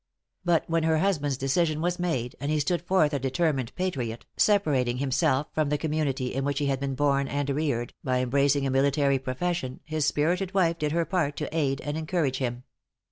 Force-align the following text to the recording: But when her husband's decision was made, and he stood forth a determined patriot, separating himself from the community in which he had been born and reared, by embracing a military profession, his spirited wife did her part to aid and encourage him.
But 0.43 0.67
when 0.67 0.81
her 0.81 0.97
husband's 0.97 1.37
decision 1.37 1.79
was 1.79 1.99
made, 1.99 2.35
and 2.39 2.49
he 2.49 2.59
stood 2.59 2.81
forth 2.81 3.13
a 3.13 3.19
determined 3.19 3.71
patriot, 3.75 4.25
separating 4.35 4.97
himself 4.97 5.45
from 5.53 5.69
the 5.69 5.77
community 5.77 6.33
in 6.33 6.43
which 6.43 6.57
he 6.57 6.65
had 6.65 6.79
been 6.79 6.95
born 6.95 7.27
and 7.27 7.47
reared, 7.51 7.93
by 8.03 8.17
embracing 8.21 8.65
a 8.65 8.71
military 8.71 9.19
profession, 9.19 9.79
his 9.85 10.07
spirited 10.07 10.55
wife 10.55 10.79
did 10.79 10.91
her 10.91 11.05
part 11.05 11.35
to 11.37 11.55
aid 11.55 11.81
and 11.81 11.99
encourage 11.99 12.37
him. 12.39 12.63